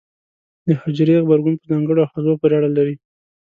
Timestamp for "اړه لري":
2.59-2.95